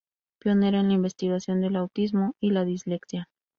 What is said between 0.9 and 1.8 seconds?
investigación del